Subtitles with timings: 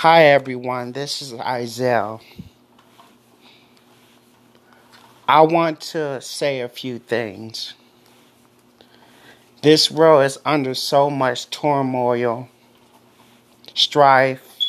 [0.00, 2.18] Hi everyone, this is Isaiah.
[5.26, 7.72] I want to say a few things.
[9.62, 12.50] This world is under so much turmoil,
[13.72, 14.60] strife,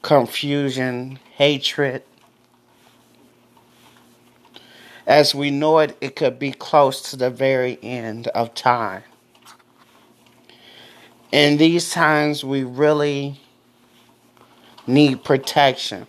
[0.00, 2.02] confusion, hatred.
[5.06, 9.02] As we know it, it could be close to the very end of time.
[11.32, 13.42] In these times, we really
[14.88, 16.06] need protection.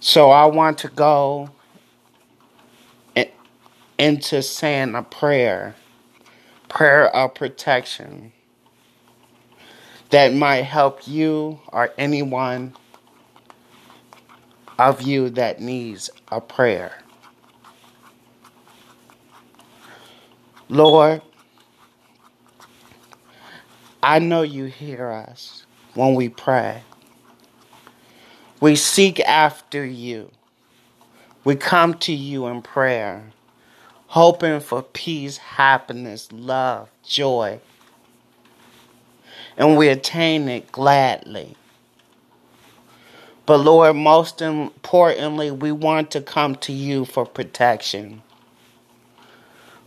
[0.00, 1.50] So I want to go
[3.98, 5.76] into saying a prayer,
[6.68, 8.32] prayer of protection
[10.10, 12.74] that might help you or anyone
[14.78, 16.98] of you that needs a prayer.
[20.68, 21.22] Lord,
[24.02, 26.82] I know you hear us when we pray.
[28.60, 30.30] We seek after you.
[31.44, 33.32] We come to you in prayer,
[34.06, 37.60] hoping for peace, happiness, love, joy.
[39.56, 41.56] And we attain it gladly.
[43.46, 48.22] But Lord, most importantly, we want to come to you for protection.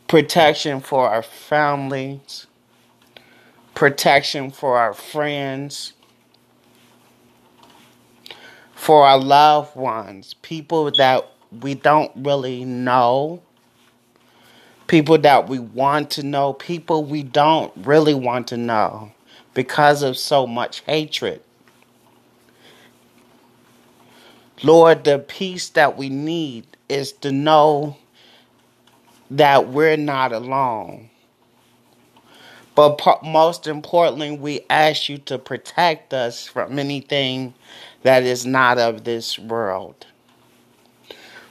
[0.08, 2.46] Protection for our families,
[3.74, 5.94] protection for our friends,
[8.88, 11.30] for our loved ones, people that
[11.62, 13.42] we don't really know,
[14.88, 19.12] people that we want to know, people we don't really want to know
[19.54, 21.42] because of so much hatred.
[24.64, 27.98] Lord, the peace that we need is to know
[29.30, 31.10] that we're not alone.
[32.78, 37.56] But most importantly, we ask you to protect us from anything
[38.04, 40.06] that is not of this world.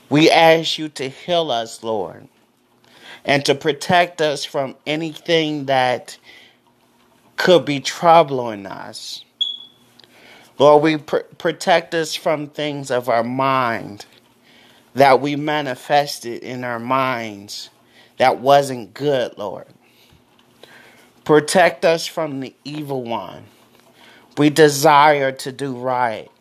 [0.09, 2.29] We ask you to heal us, Lord,
[3.25, 6.17] and to protect us from anything that
[7.35, 9.25] could be troubling us.
[10.57, 14.05] Lord, we pr- protect us from things of our mind
[14.95, 17.69] that we manifested in our minds
[18.17, 19.67] that wasn't good, Lord.
[21.27, 23.43] Protect us from the evil one.
[24.37, 26.31] We desire to do right.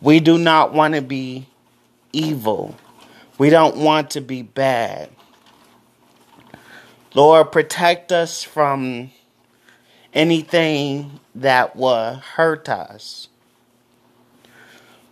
[0.00, 1.46] We do not want to be
[2.12, 2.74] evil.
[3.38, 5.10] We don't want to be bad.
[7.14, 9.12] Lord, protect us from
[10.12, 13.28] anything that will hurt us.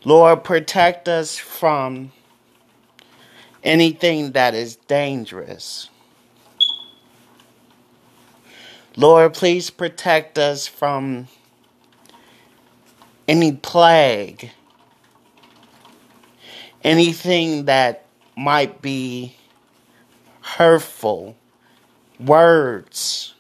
[0.05, 2.11] Lord, protect us from
[3.63, 5.89] anything that is dangerous.
[8.97, 11.29] Lord, please protect us from
[13.29, 14.51] any plague
[16.83, 18.05] anything that
[18.37, 19.37] might be
[20.41, 21.37] hurtful,
[22.19, 23.35] words,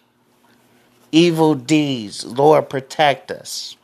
[1.12, 2.24] evil deeds.
[2.24, 3.76] Lord, protect us.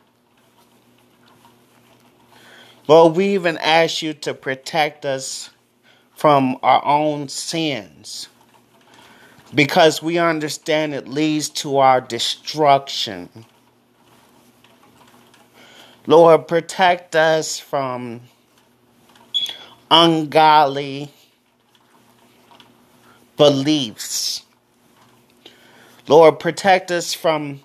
[2.87, 5.49] Lord, we even ask you to protect us
[6.15, 8.29] from our own sins
[9.53, 13.29] because we understand it leads to our destruction.
[16.05, 18.21] Lord, protect us from
[19.91, 21.11] ungodly
[23.35, 24.43] beliefs.
[26.07, 27.61] Lord, protect us from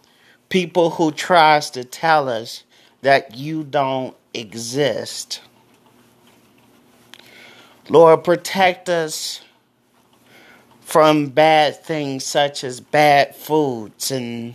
[0.49, 2.64] people who tries to tell us
[3.03, 5.41] that you don't exist.
[7.88, 9.43] Lord, protect us
[10.92, 14.54] from bad things such as bad foods and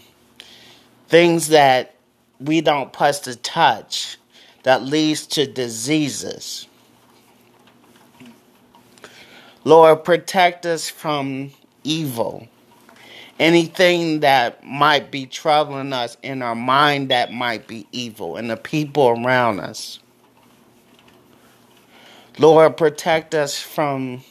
[1.07, 1.95] things that
[2.39, 4.19] we don't supposed to touch
[4.61, 6.67] that leads to diseases.
[9.63, 11.49] Lord, protect us from
[11.83, 12.47] evil.
[13.39, 18.57] Anything that might be troubling us in our mind that might be evil and the
[18.57, 19.97] people around us.
[22.38, 24.21] Lord, protect us from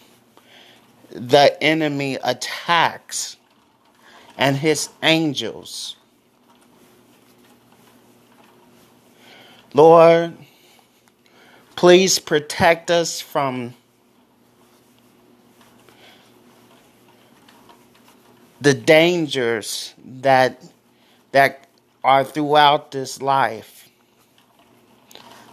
[1.10, 3.36] the enemy attacks
[4.36, 5.96] and his angels.
[9.74, 10.36] Lord,
[11.74, 13.74] please protect us from
[18.60, 20.62] the dangers that
[21.32, 21.66] that
[22.02, 23.88] are throughout this life.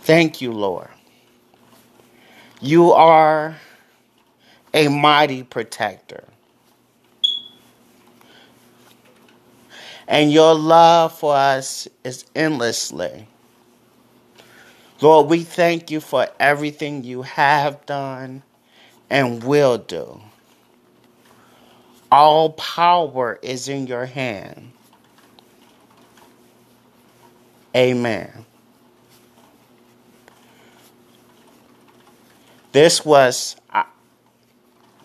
[0.02, 0.90] Thank you, Lord.
[2.62, 3.58] You are
[4.74, 6.24] a mighty protector.
[10.08, 13.28] And your love for us is endlessly.
[15.02, 18.44] Lord, we thank you for everything you have done
[19.10, 20.22] and will do.
[22.12, 24.72] All power is in your hand.
[27.76, 28.46] Amen.
[32.72, 33.56] This was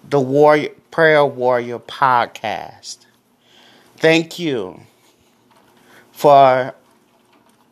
[0.08, 2.98] the Warrior Prayer Warrior podcast.
[3.96, 4.80] Thank you
[6.12, 6.74] for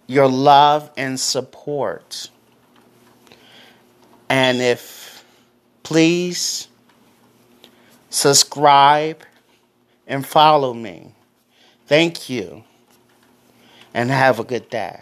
[0.06, 2.30] your love and support.
[4.28, 5.24] And if
[5.82, 6.68] please
[8.10, 9.22] subscribe
[10.06, 11.14] and follow me.
[11.86, 12.64] Thank you
[13.94, 15.00] and have a good day.